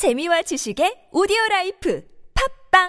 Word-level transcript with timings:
재미와 0.00 0.40
지식의 0.40 1.12
오디오 1.12 1.36
라이프 1.50 2.00
팟빵 2.72 2.88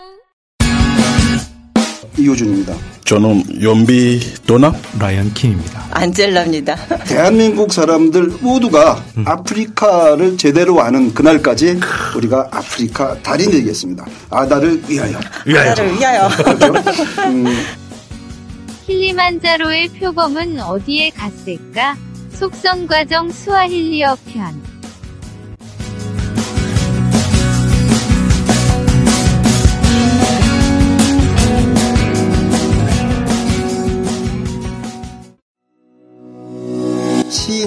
이호준입니다. 2.18 2.74
저는 3.04 3.62
연비 3.62 4.22
도나 4.48 4.74
라이언 4.98 5.34
킹입니다. 5.34 5.88
안젤라입니다. 5.92 6.78
대한민국 7.04 7.74
사람들 7.74 8.28
모두가 8.40 9.04
아프리카를 9.26 10.38
제대로 10.38 10.80
아는 10.80 11.14
그날까지 11.14 11.82
우리가 12.16 12.48
아프리카 12.50 13.22
달인 13.22 13.52
되겠습니다. 13.52 14.06
아다를 14.30 14.82
위하여. 14.88 15.20
나를 15.46 15.92
위하여. 15.92 16.30
킬리만자로의 18.88 19.90
표범은 20.00 20.62
어디에 20.62 21.10
갔을까? 21.10 21.98
속성 22.32 22.88
과정 22.88 23.30
수아힐리어 23.30 24.16
편. 24.32 24.71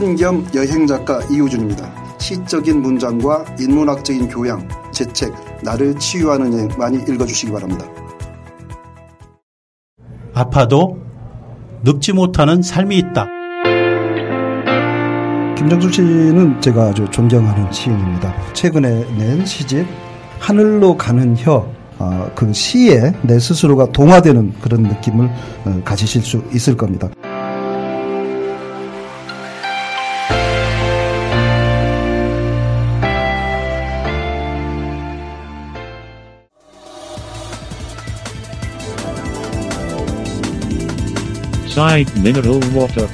시인 0.05 0.17
겸 0.17 0.47
여행 0.55 0.87
작가 0.87 1.19
이호준입니다. 1.31 2.19
시적인 2.19 2.83
문장과 2.83 3.43
인문학적인 3.59 4.29
교양, 4.29 4.69
제 4.93 5.07
책 5.15 5.33
나를 5.63 5.99
치유하는 5.99 6.53
여행 6.53 6.69
많이 6.77 6.99
읽어주시기 6.99 7.51
바랍니다. 7.51 7.87
아파도 10.35 10.99
늙지 11.85 12.13
못하는 12.13 12.61
삶이 12.61 12.99
있다. 12.99 13.29
김정수 15.57 15.91
씨는 15.91 16.61
제가 16.61 16.89
아주 16.89 17.07
존경하는 17.11 17.73
시인입니다. 17.73 18.35
최근에 18.53 19.07
낸 19.17 19.47
시집 19.47 19.87
하늘로 20.39 20.99
가는 20.99 21.35
혀. 21.39 21.67
아, 21.99 22.29
그 22.35 22.53
시에 22.53 23.13
내 23.23 23.39
스스로가 23.39 23.87
동화되는 23.93 24.55
그런 24.61 24.83
느낌을 24.83 25.31
어, 25.65 25.81
가지실 25.85 26.23
수 26.23 26.43
있을 26.53 26.77
겁니다. 26.77 27.09
Side 41.75 42.17
mineral 42.23 42.61
water. 42.73 43.09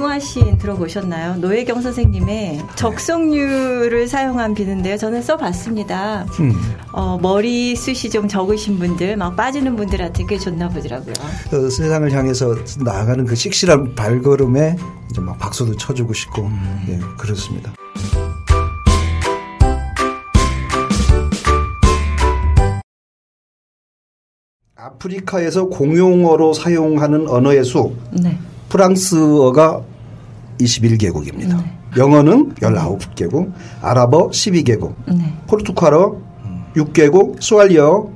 비누화 0.00 0.18
시인 0.18 0.56
들어보셨나요? 0.56 1.36
노혜경 1.36 1.82
선생님의 1.82 2.62
적성류를 2.74 4.08
사용한 4.08 4.54
비누인데요. 4.54 4.96
저는 4.96 5.20
써봤습니다. 5.20 6.26
어, 6.92 7.18
머리 7.20 7.76
숱이 7.76 8.10
좀 8.10 8.26
적으신 8.26 8.78
분들, 8.78 9.18
막 9.18 9.36
빠지는 9.36 9.76
분들한테 9.76 10.24
꽤 10.26 10.38
좋나 10.38 10.70
보더라고요. 10.70 11.12
그 11.50 11.68
세상을 11.68 12.10
향해서 12.10 12.56
나아가는 12.82 13.26
그 13.26 13.34
씩씩한 13.34 13.94
발걸음에 13.94 14.76
이제 15.10 15.20
막 15.20 15.38
박수도 15.38 15.76
쳐주고 15.76 16.14
싶고 16.14 16.50
예, 16.88 16.98
그렇습니다. 17.18 17.74
아프리카에서 24.76 25.66
공용어로 25.66 26.54
사용하는 26.54 27.28
언어의 27.28 27.64
수 27.64 27.94
네. 28.12 28.38
프랑스어가 28.70 29.82
21개국입니다. 30.60 31.62
영어는 31.96 32.54
19개국, 32.54 33.52
아랍어 33.82 34.30
12개국, 34.30 34.94
네. 35.08 35.34
포르투갈어 35.46 36.16
6개국, 36.76 37.42
스와힐리어 37.42 38.08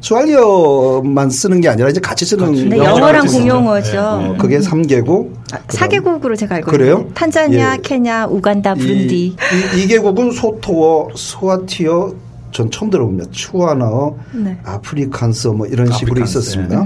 스와힐리어만 0.00 1.30
쓰는 1.30 1.62
게 1.62 1.68
아니라 1.70 1.88
이제 1.88 1.98
같이 1.98 2.26
쓰는 2.26 2.52
네, 2.68 2.76
영어가 2.76 2.90
영어랑. 2.90 3.26
공용어죠. 3.26 3.98
어, 4.00 4.36
그게 4.38 4.58
3개국. 4.58 5.32
아, 5.50 5.58
4개국으로 5.66 6.36
제가 6.36 6.56
알고 6.56 6.70
그래요? 6.70 6.96
있는데 6.96 7.14
탄자니아, 7.14 7.76
예. 7.76 7.80
케냐, 7.82 8.26
우간다, 8.26 8.74
부룬디. 8.74 9.28
이, 9.28 9.34
이, 9.34 9.86
2개국은 9.88 10.34
소토어, 10.34 11.08
스와티어, 11.16 12.12
전 12.52 12.70
처음 12.70 12.90
들어봅니다. 12.90 13.30
츠와나어, 13.30 14.14
네. 14.34 14.58
아프리칸스어 14.64 15.54
뭐 15.54 15.66
이런 15.66 15.90
식으로 15.90 16.12
아프리칸스, 16.12 16.38
있었습니다. 16.38 16.84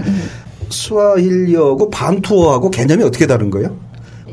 스와힐리어하고 0.70 1.90
반투어하고 1.90 2.70
개념이 2.70 3.04
어떻게 3.04 3.26
다른 3.26 3.50
거예요? 3.50 3.76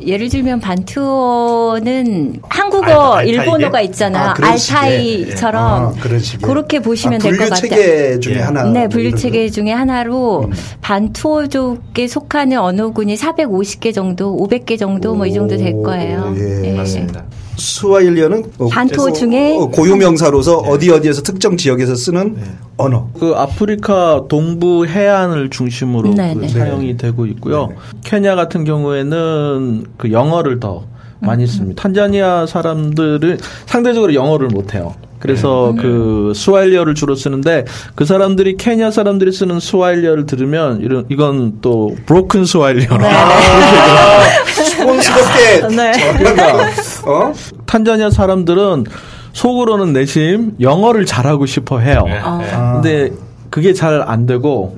예를 0.05 0.29
들면 0.29 0.59
반투어는 0.59 2.41
한국어, 2.49 2.85
알- 3.13 3.19
알타이게? 3.19 3.31
일본어가 3.31 3.81
있잖아요. 3.81 4.29
아. 4.29 4.35
알타이처럼 4.39 5.63
아, 5.63 5.91
그런 5.99 6.19
식의. 6.19 6.47
그렇게 6.47 6.79
보시면 6.79 7.21
아, 7.21 7.23
될것 7.23 7.37
분류 7.39 7.49
같아요. 7.49 7.69
체계 7.69 8.19
중에 8.19 8.35
예. 8.35 8.39
하나. 8.39 8.63
네, 8.65 8.81
뭐 8.81 8.89
분류 8.89 9.15
체계 9.15 9.47
거. 9.47 9.51
중에 9.51 9.71
하나로 9.71 10.51
반투어족에 10.81 12.07
속하는 12.07 12.59
언어군이 12.59 13.15
450개 13.15 13.93
정도, 13.93 14.37
500개 14.37 14.77
정도 14.77 15.15
뭐 15.15 15.25
이 15.25 15.33
정도 15.33 15.57
될 15.57 15.81
거예요. 15.81 16.35
예. 16.37 16.73
맞습니다. 16.73 17.23
스와힐리어는 17.57 18.43
어, 18.59 18.69
그래서 18.69 19.13
중에 19.13 19.55
어, 19.57 19.67
고유 19.67 19.95
명사로서 19.95 20.57
어디 20.57 20.91
어디에서 20.91 21.21
특정 21.21 21.57
지역에서 21.57 21.95
쓰는 21.95 22.37
언어. 22.77 23.09
그 23.19 23.33
아프리카 23.35 24.23
동부 24.27 24.85
해안을 24.87 25.49
중심으로 25.49 26.13
네, 26.13 26.33
그 26.33 26.41
네. 26.41 26.47
사용이 26.47 26.97
되고 26.97 27.25
있고요. 27.27 27.73
케냐 28.03 28.35
같은 28.35 28.65
경우에는 28.65 29.85
그 29.97 30.11
영어를 30.11 30.59
더 30.59 30.83
음, 31.19 31.27
많이 31.27 31.47
씁니다. 31.47 31.81
탄자니아 31.81 32.45
사람들은 32.47 33.37
상대적으로 33.65 34.13
영어를 34.13 34.47
못해요. 34.49 34.95
그래서 35.19 35.73
네. 35.75 35.81
그 35.81 36.33
스와힐리어를 36.35 36.93
주로 36.93 37.15
쓰는데 37.15 37.65
그 37.95 38.05
사람들이 38.05 38.57
케냐 38.57 38.91
사람들이 38.91 39.31
쓰는 39.31 39.59
스와힐리어를 39.59 40.25
들으면 40.27 40.81
이런 40.81 41.05
이건 41.09 41.61
또 41.61 41.95
broken 42.05 42.45
스와힐리어라. 42.45 42.97
네. 42.99 44.53
수고스럽게 44.65 45.75
네. 45.75 45.91
어? 47.05 47.33
탄자니아 47.65 48.09
사람들은 48.09 48.85
속으로는 49.33 49.93
내심 49.93 50.55
영어를 50.61 51.05
잘하고 51.05 51.45
싶어 51.45 51.79
해요. 51.79 52.05
아. 52.23 52.79
근데 52.81 53.11
그게 53.49 53.73
잘 53.73 54.01
안 54.07 54.25
되고 54.25 54.75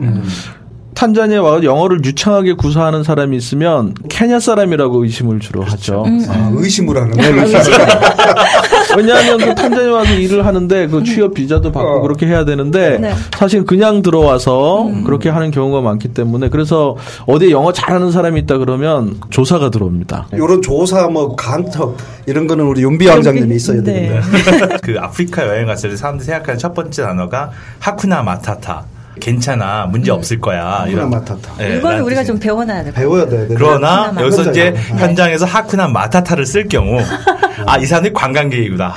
탄자니아 0.96 1.44
와서 1.44 1.64
영어를 1.64 2.04
유창하게 2.04 2.54
구사하는 2.54 3.04
사람이 3.04 3.38
있으면 3.38 3.94
케냐 4.10 4.40
사람이라고 4.40 5.04
의심을 5.04 5.40
주로 5.40 5.64
하죠. 5.64 6.04
아, 6.28 6.52
의심을 6.56 6.98
하는 6.98 7.12
네, 7.12 7.32
거예요. 7.32 7.46
왜냐하면 8.98 9.38
그 9.38 9.54
탄자니아 9.54 9.94
와서 9.94 10.14
일을 10.14 10.46
하는데 10.46 10.88
그 10.88 11.04
취업 11.04 11.36
비자도 11.36 11.72
받고 11.72 11.90
어. 11.90 12.02
그렇게 12.02 12.26
해야 12.26 12.46
되는데 12.46 12.98
네. 12.98 13.14
사실 13.38 13.64
그냥 13.64 14.02
들어와서 14.02 14.90
그렇게 15.06 15.30
하는 15.30 15.52
경우가 15.52 15.82
많기 15.82 16.08
때문에 16.10 16.50
그래서 16.50 16.96
어디에 17.28 17.52
영어 17.52 17.72
잘하는 17.72 18.12
사람이 18.12 18.42
있다 18.42 18.58
그러면 18.58 19.18
조사가 19.30 19.70
들어옵니다. 19.70 20.28
이런 20.34 20.62
조사 20.62 21.08
뭐 21.08 21.36
간첩 21.36 21.96
이런 22.26 22.48
거는 22.48 22.66
우리 22.66 22.82
윤비 22.82 23.08
왕장님이 23.08 23.56
있어야 23.56 23.84
네. 23.84 24.10
되는데. 24.10 24.78
그 24.82 24.96
아프리카 25.00 25.48
여행 25.48 25.68
갔을 25.68 25.92
때 25.92 25.96
사람들이 25.96 26.26
생각하는 26.26 26.58
첫 26.58 26.74
번째 26.74 27.04
단어가 27.04 27.52
하쿠나 27.80 28.24
마타타. 28.24 28.97
괜찮아, 29.20 29.86
문제 29.88 30.12
없을 30.12 30.40
거야. 30.40 30.82
하쿠나 30.82 31.06
마타타. 31.06 31.54
네, 31.58 31.68
이거는 31.78 31.82
라는 31.84 32.04
우리가 32.06 32.22
뜻이에요. 32.22 32.26
좀 32.26 32.40
배워놔야 32.40 32.78
같아요. 32.78 32.94
배워야 32.94 33.28
돼. 33.28 33.48
그러나 33.50 34.14
여기서 34.20 34.50
이제. 34.52 34.74
현장에서 34.98 35.46
하쿠나 35.46 35.88
마타타를 35.88 36.46
쓸 36.46 36.68
경우 36.68 37.00
아 37.66 37.78
이 37.78 37.86
사람이 37.86 38.12
관광객이구나. 38.14 38.94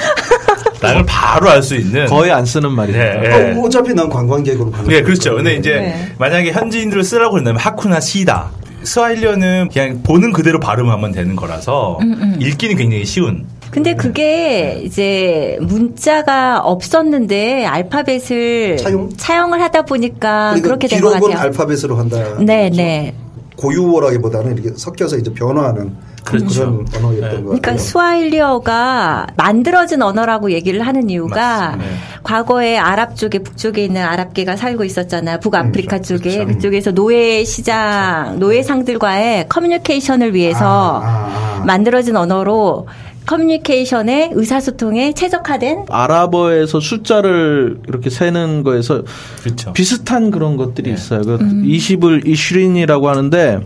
라는 0.83 1.05
바로 1.05 1.51
알 1.51 1.63
수 1.63 1.75
있는 1.77 2.07
거의 2.07 2.31
안 2.33 2.47
쓰는 2.47 2.73
말이죠. 2.73 2.99
네, 2.99 3.19
네. 3.21 3.53
어, 3.55 3.61
어차피 3.63 3.93
난 3.93 4.09
관광객으로 4.09 4.71
가는 4.71 4.89
네, 4.89 5.03
그렇죠. 5.03 5.35
근데 5.37 5.55
이제 5.55 5.75
네. 5.75 6.13
만약에 6.19 6.53
현지인들을 6.53 7.05
쓰라고 7.05 7.33
그런다면 7.33 7.61
하쿠나 7.61 8.01
시다. 8.01 8.49
스와힐리어는 8.83 9.69
그냥 9.71 10.03
보는 10.03 10.33
그대로 10.33 10.59
발음하면 10.59 11.13
되는 11.13 11.37
거라서 11.37 11.99
음, 12.01 12.37
읽기는 12.41 12.77
굉장히 12.77 13.05
쉬운. 13.05 13.45
근데 13.71 13.95
그게 13.95 14.81
이제 14.85 15.59
문자가 15.61 16.61
없었는데 16.61 17.65
알파벳을 17.67 18.77
차용? 19.17 19.53
을 19.53 19.63
하다 19.63 19.83
보니까 19.83 20.51
그러니까 20.51 20.63
그렇게 20.69 20.89
된것 20.89 21.15
기록은 21.15 21.31
같아요. 21.35 21.47
알파벳으로 21.49 21.97
한다. 21.97 22.39
네, 22.41 22.71
네. 22.71 23.15
고유어라기보다는 23.57 24.55
이렇게 24.57 24.73
섞여서 24.77 25.19
이제 25.19 25.33
변화하는 25.33 25.95
그런 26.25 26.41
그렇죠. 26.43 26.63
언어였던 26.97 27.31
것 27.31 27.45
그러니까 27.45 27.71
같아요. 27.73 27.79
스와힐리어가 27.79 29.27
만들어진 29.37 30.03
언어라고 30.03 30.51
얘기를 30.53 30.87
하는 30.87 31.11
이유가 31.11 31.37
맞습니다. 31.37 31.77
네. 31.77 31.97
과거에 32.23 32.79
아랍 32.79 33.17
쪽에 33.17 33.39
북쪽에 33.41 33.85
있는 33.85 34.03
아랍계가 34.03 34.57
살고 34.57 34.85
있었잖아요. 34.85 35.41
북아프리카 35.41 35.97
음, 35.97 36.03
쪽에 36.03 36.39
그렇죠. 36.39 36.47
그쪽에서 36.55 36.93
노예 36.93 37.45
시장, 37.45 38.39
노예상들과의 38.39 39.49
커뮤니케이션을 39.49 40.35
위해서 40.35 41.01
아, 41.03 41.07
아, 41.07 41.61
아. 41.61 41.65
만들어진 41.67 42.17
언어로 42.17 42.87
커뮤니케이션의 43.31 44.31
의사소통에 44.35 45.13
최적화된 45.13 45.85
아랍어에서 45.89 46.81
숫자를 46.81 47.79
이렇게 47.87 48.11
세는 48.11 48.65
거에서 48.65 49.03
그렇죠. 49.45 49.73
비슷한 49.73 50.33
그런 50.33 50.57
것들이 50.57 50.93
있어요. 50.93 51.21
그 51.23 51.35
음. 51.41 51.63
20을 51.65 52.27
이슈린이라고 52.27 53.09
하는데 53.09 53.61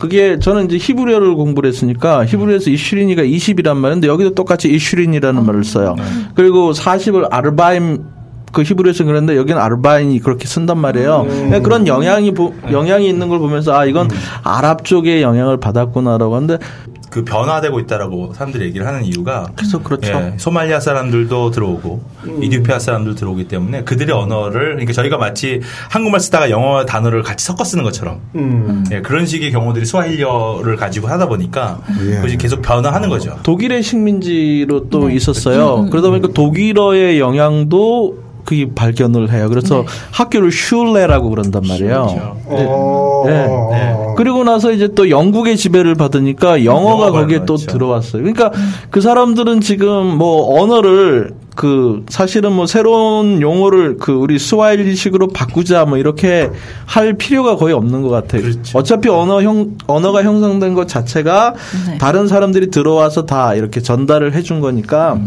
그게 0.00 0.40
저는 0.40 0.64
이제 0.64 0.78
히브리어를 0.78 1.36
공부를 1.36 1.68
했으니까 1.68 2.26
히브리어에서 2.26 2.70
이슈린이가 2.70 3.22
20이란 3.22 3.76
말인데 3.76 4.08
여기도 4.08 4.34
똑같이 4.34 4.68
이슈린이라는 4.68 5.46
말을 5.46 5.62
써요. 5.62 5.94
그리고 6.34 6.72
40을 6.72 7.28
아르바임 7.30 8.02
그 8.52 8.62
히브리어에서 8.62 9.04
그랬는데 9.04 9.36
여기는 9.36 9.60
아르바인이 9.60 10.18
그렇게 10.18 10.48
쓴단 10.48 10.76
말이에요. 10.78 11.24
그러니까 11.28 11.60
그런 11.60 11.86
영향이 11.86 12.34
보- 12.34 12.52
영향이 12.72 13.08
있는 13.08 13.28
걸 13.28 13.38
보면서 13.38 13.72
아 13.78 13.84
이건 13.84 14.08
아랍 14.42 14.84
쪽의 14.84 15.22
영향을 15.22 15.58
받았구나라고 15.60 16.34
하는데 16.34 16.58
그 17.12 17.24
변화되고 17.24 17.78
있다라고 17.80 18.32
사람들이 18.32 18.64
얘기를 18.64 18.86
하는 18.86 19.04
이유가 19.04 19.50
그래서 19.54 19.82
그렇죠. 19.82 20.12
예, 20.12 20.34
소말리아 20.38 20.80
사람들도 20.80 21.50
들어오고 21.50 22.02
이디오피아 22.40 22.78
사람들 22.78 23.16
들어오기 23.16 23.48
때문에 23.48 23.84
그들의 23.84 24.16
언어를 24.16 24.70
그러니까 24.70 24.94
저희가 24.94 25.18
마치 25.18 25.60
한국말 25.90 26.20
쓰다가 26.20 26.48
영어 26.48 26.86
단어를 26.86 27.22
같이 27.22 27.44
섞어 27.44 27.64
쓰는 27.64 27.84
것처럼 27.84 28.20
음. 28.34 28.84
예, 28.92 29.02
그런 29.02 29.26
식의 29.26 29.52
경우들이 29.52 29.84
스와힐리어를 29.84 30.76
가지고 30.76 31.08
하다 31.08 31.28
보니까 31.28 31.82
예. 32.00 32.14
그것이 32.16 32.38
계속 32.38 32.62
변화하는 32.62 33.10
거죠. 33.10 33.38
독일의 33.42 33.82
식민지로 33.82 34.88
또 34.88 35.08
네. 35.08 35.14
있었어요. 35.14 35.90
그러다 35.90 36.08
보니까 36.08 36.28
독일어의 36.28 37.20
영향도 37.20 38.21
그게 38.52 38.68
발견을 38.74 39.32
해요. 39.32 39.48
그래서 39.48 39.84
학교를 40.10 40.52
슐레라고 40.52 41.30
그런단 41.30 41.62
말이에요. 41.66 41.88
그렇죠. 41.88 42.36
네. 42.50 42.66
어. 42.68 43.22
네. 43.24 43.46
네. 43.46 43.96
그리고 44.18 44.44
나서 44.44 44.72
이제 44.72 44.88
또 44.94 45.08
영국의 45.08 45.56
지배를 45.56 45.94
받으니까 45.94 46.66
영어가 46.66 47.12
거기에 47.12 47.46
또 47.46 47.56
들어왔죠. 47.56 47.66
들어왔어요. 47.66 48.22
그러니까 48.22 48.52
그 48.90 49.00
사람들은 49.00 49.62
지금 49.62 50.18
뭐 50.18 50.60
언어를 50.60 51.30
그 51.56 52.04
사실은 52.08 52.52
뭐 52.52 52.66
새로운 52.66 53.40
용어를 53.40 53.96
그 53.98 54.12
우리 54.12 54.38
스와일리식으로 54.38 55.28
바꾸자 55.28 55.86
뭐 55.86 55.96
이렇게 55.96 56.50
할 56.84 57.14
필요가 57.14 57.56
거의 57.56 57.74
없는 57.74 58.02
것 58.02 58.10
같아요. 58.10 58.42
그렇죠. 58.42 58.78
어차피 58.78 59.08
언어 59.08 59.42
형 59.42 59.76
언어가 59.86 60.22
형성된 60.22 60.74
것 60.74 60.88
자체가 60.88 61.54
네. 61.88 61.98
다른 61.98 62.28
사람들이 62.28 62.70
들어와서 62.70 63.24
다 63.24 63.54
이렇게 63.54 63.80
전달을 63.80 64.34
해준 64.34 64.60
거니까 64.60 65.18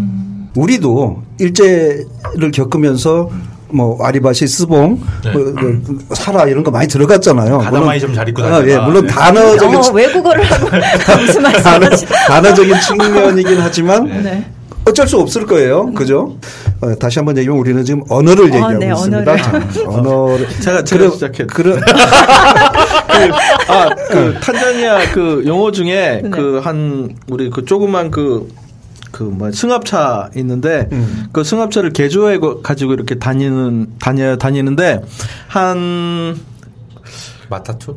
우리도 0.55 1.21
일제를 1.39 2.51
겪으면서 2.53 3.29
뭐 3.69 3.97
아리바시, 4.05 4.47
스봉, 4.47 5.01
네. 5.23 5.31
뭐, 5.31 5.43
그, 5.55 5.99
사라 6.13 6.45
이런 6.45 6.63
거 6.63 6.71
많이 6.71 6.87
들어갔잖아요. 6.87 7.57
가다마이 7.57 7.99
좀 7.99 8.13
잘 8.13 8.29
입고 8.29 8.41
아, 8.43 8.49
다니다가. 8.49 8.71
예, 8.71 8.85
물론 8.85 9.05
네. 9.07 9.11
단어적인 9.11 9.75
어, 9.79 9.91
외국어를 9.91 10.43
하고 10.43 10.67
무슨 11.19 11.41
단어, 11.43 11.79
말씀하시 11.79 12.05
단어적인 12.27 12.73
측면이긴 12.79 13.57
하지만 13.59 14.05
네. 14.23 14.45
어쩔 14.87 15.07
수 15.07 15.17
없을 15.19 15.45
거예요. 15.47 15.91
그죠? 15.93 16.37
어, 16.79 16.93
다시 16.95 17.17
한번 17.19 17.35
얘기하면 17.37 17.59
우리는 17.59 17.83
지금 17.83 18.03
언어를 18.07 18.45
얘기하고 18.45 18.77
네, 18.77 18.91
있습니다. 18.93 19.31
언어를. 19.31 19.41
자, 19.41 19.81
언어를. 19.87 20.47
제가 20.61 20.83
제가 20.83 20.99
그러- 21.03 21.11
시작했. 21.15 21.47
그러, 21.47 21.75
아, 23.67 23.89
그 24.09 24.35
탄자니아 24.41 25.11
그 25.11 25.43
용어 25.47 25.71
중에 25.71 26.21
네. 26.23 26.29
그한 26.29 27.15
우리 27.29 27.49
그 27.49 27.65
조그만 27.65 28.11
그 28.11 28.47
그뭐 29.15 29.51
승합차 29.53 30.31
있는데 30.35 30.89
음. 30.91 31.27
그 31.31 31.45
승합차를 31.45 31.93
개조해 31.93 32.37
고- 32.37 32.61
가지고 32.61 32.93
이렇게 32.93 33.15
다니는 33.15 33.93
다녀 33.97 34.35
다니는데 34.35 35.01
한 35.47 36.37
마타투? 37.49 37.95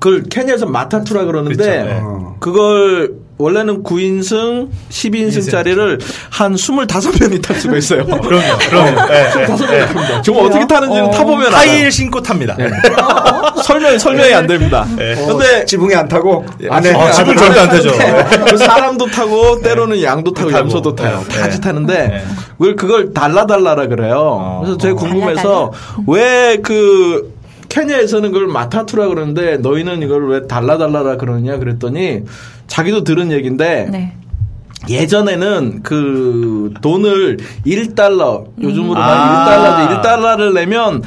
그걸 0.00 0.24
케냐에서 0.24 0.66
마타투라 0.66 1.26
그러는데 1.26 1.54
그렇죠. 1.56 1.84
네. 1.86 2.00
어. 2.02 2.36
그걸 2.40 3.14
원래는 3.42 3.82
9인승, 3.82 4.68
10인승짜리를 4.90 6.00
한 6.30 6.54
25명이 6.54 7.42
탈 7.42 7.56
수가 7.56 7.76
있어요. 7.76 8.04
그럼요. 8.06 8.58
그럼요. 8.68 9.06
네, 9.08 9.30
네. 9.34 10.22
정말 10.22 10.46
어떻게 10.46 10.66
타는지는 10.66 11.10
타보면 11.10 11.46
알아요. 11.48 11.56
하이힐 11.56 11.92
신고 11.92 12.20
탑니다. 12.22 12.56
설명 13.64 13.98
설명이 13.98 14.32
안 14.34 14.46
됩니다. 14.46 14.86
근데 14.96 15.64
지붕에 15.66 15.94
안 15.94 16.08
타고 16.08 16.44
안에 16.68 16.92
아, 16.94 17.10
지붕 17.12 17.36
절대 17.36 17.60
안 17.60 17.68
되죠. 17.70 17.92
그 18.48 18.56
사람도 18.56 19.06
타고 19.06 19.60
때로는 19.60 20.02
양도 20.02 20.32
타고. 20.32 20.50
염소도 20.52 20.94
타요. 20.94 21.22
네. 21.28 21.36
같이 21.38 21.56
네. 21.56 21.60
타는데 21.60 22.08
네. 22.08 22.24
그걸 22.58 22.76
그걸 22.76 23.12
달라달라라 23.14 23.86
그래요. 23.86 24.16
어. 24.18 24.60
그래서 24.62 24.78
제가 24.78 24.94
궁금해서 24.94 25.72
왜 26.06 26.52
그 26.62 27.34
케냐에서는 27.72 28.32
그걸 28.32 28.48
마타투라 28.48 29.08
그러는데 29.08 29.56
너희는 29.56 30.02
이걸 30.02 30.28
왜 30.28 30.46
달라달라라 30.46 31.16
그러냐 31.16 31.56
그랬더니 31.56 32.24
자기도 32.66 33.02
들은 33.02 33.32
얘기인데 33.32 33.88
네. 33.90 34.12
예전에는 34.90 35.82
그 35.82 36.74
돈을 36.82 37.38
1달러 37.66 38.44
요즘으로 38.60 39.00
아. 39.00 39.06
말 39.06 39.88
1달러인데 39.88 40.02
1달러를 40.02 40.52
내면 40.52 41.02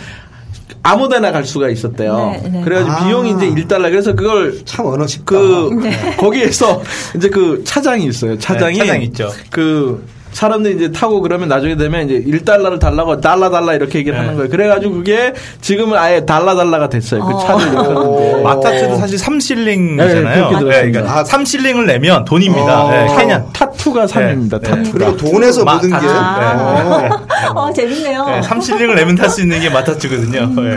아무 0.81 1.07
데나 1.07 1.31
갈 1.31 1.45
수가 1.45 1.69
있었대요. 1.69 2.37
네, 2.41 2.49
네. 2.49 2.61
그래가지고 2.61 2.95
아. 2.95 3.05
비용이 3.05 3.31
이제 3.31 3.47
1달러. 3.47 3.83
그래서 3.83 4.15
그걸 4.15 4.65
참 4.65 4.87
언어 4.87 5.05
쉽다. 5.05 5.25
그 5.25 5.69
거기에서 6.17 6.81
이제 7.15 7.29
그 7.29 7.63
차장이 7.63 8.05
있어요. 8.05 8.39
차장이 8.39 8.79
네, 8.79 8.79
차장 8.79 9.01
있죠. 9.03 9.31
그 9.51 10.03
사람들이 10.35 10.75
이제 10.75 10.91
타고 10.91 11.21
그러면 11.21 11.47
나중에 11.47 11.77
되면 11.77 12.09
이제 12.09 12.21
1달러를 12.29 12.77
달라고 12.77 13.21
달라 13.21 13.49
달라 13.49 13.73
이렇게 13.73 13.99
얘기를 13.99 14.17
네. 14.17 14.21
하는 14.21 14.35
거예요. 14.35 14.49
그래가지고 14.49 14.95
그게 14.95 15.33
지금은 15.61 15.97
아예 15.97 16.25
dala 16.25 16.55
dala가 16.55 16.89
됐어요. 16.89 17.23
그 17.23 17.33
어. 17.33 17.37
차를 17.39 17.73
역하는데 17.73 18.41
matatu도 18.43 18.95
사실 18.97 19.17
3실링이잖아요. 19.17 20.23
네, 20.23 20.35
그렇게 20.49 20.59
들었습니다. 20.59 21.17
아, 21.19 21.23
3실링을 21.23 21.85
내면 21.85 22.25
돈입니다. 22.25 22.83
어. 22.83 22.91
네, 22.91 23.07
타- 23.07 23.15
케냐. 23.17 23.45
tatu가 23.53 24.05
3입니다. 24.07 24.59
네. 24.61 24.67
tatu가. 24.69 24.97
그리고 24.97 25.17
돈에서 25.17 25.63
마- 25.63 25.75
모든 25.75 25.89
게 25.91 25.95
아. 25.95 27.09
어, 27.53 27.71
재밌네요. 27.71 28.25
네, 28.25 28.41
3실링을 28.41 28.95
내면 28.95 29.15
탈 29.15 29.29
수 29.29 29.41
있는 29.41 29.59
게 29.59 29.69
matatu거든요. 29.69 30.47
네. 30.59 30.75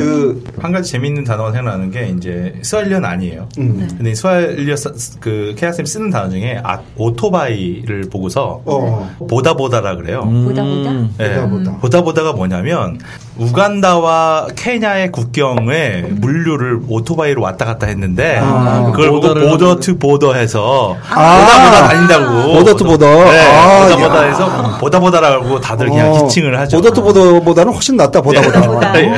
그한 0.56 0.72
가지 0.72 0.92
재밌는 0.92 1.24
단어가 1.24 1.50
생각나는 1.52 1.90
게 1.90 2.12
이제 2.16 2.54
스와힐리어는 2.62 3.04
아니에요. 3.06 3.48
음. 3.58 3.88
근데 3.96 4.14
스와힐리언 4.14 4.76
그 5.20 5.54
케아쌤 5.56 5.86
쓰는 5.86 6.10
단어 6.10 6.28
중에 6.28 6.60
아, 6.62 6.80
오토바이를 6.96 8.08
보고서 8.12 8.60
어. 8.66 9.10
boda 9.28 9.54
boda라 9.54 9.96
그래요. 9.96 10.20
boda 10.20 10.62
boda. 10.62 10.90
음. 10.90 11.14
네. 11.16 11.34
boda 11.34 11.48
boda. 11.48 11.76
boda 11.78 12.02
boda가 12.02 12.32
뭐냐면 12.34 12.98
우간다와 13.38 14.48
케냐의 14.56 15.12
국경에 15.12 16.02
물류를 16.10 16.80
오토바이로 16.88 17.42
왔다 17.42 17.64
갔다 17.64 17.86
했는데 17.86 18.38
아, 18.42 18.90
그걸 18.92 19.10
보고 19.10 19.32
border 19.34 19.76
to 19.76 19.96
border 19.98 20.34
해서 20.34 20.96
아. 21.10 21.38
boda 21.38 21.64
boda 21.64 21.88
다닌다고 21.88 22.52
border 22.54 22.74
to 22.76 22.84
border. 22.84 23.06
네, 23.24 23.40
아, 23.54 23.78
boda 23.82 23.92
야. 23.92 23.96
boda 24.08 24.22
해서 24.24 24.78
boda 24.80 25.00
boda라고 25.00 25.60
다들 25.60 25.88
그냥 25.88 26.12
어, 26.12 26.22
지칭을 26.22 26.58
하죠. 26.60 26.78
border 26.78 26.90
to 26.92 27.02
border보다는 27.02 27.72
훨씬 27.72 27.96
낫다. 27.96 28.20
boda 28.20 28.40
boda. 28.42 28.60
boda. 28.62 29.00
예. 29.00 29.08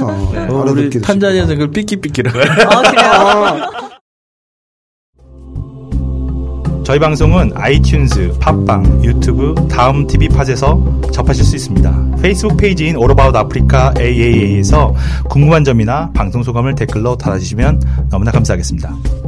어, 0.00 0.46
어, 0.48 0.64
우리 0.68 0.90
탄자니아에서 1.00 1.48
그걸 1.54 1.70
pikipiki라고. 1.70 2.38
어, 2.38 2.82
그래요. 2.82 3.92
저희 6.92 7.00
방송은 7.00 7.54
아이튠즈, 7.54 8.38
팟빵, 8.38 9.02
유튜브, 9.02 9.54
다음 9.70 10.06
TV 10.06 10.28
팟에서 10.28 10.78
접하실 11.10 11.42
수 11.42 11.56
있습니다. 11.56 12.18
페이스북 12.20 12.58
페이지인 12.58 12.96
About 12.96 13.38
Africa 13.38 13.92
AAA에서 13.98 14.94
궁금한 15.30 15.64
점이나 15.64 16.10
방송 16.12 16.42
소감을 16.42 16.74
댓글로 16.74 17.16
달아주시면 17.16 18.08
너무나 18.10 18.30
감사하겠습니다. 18.30 19.21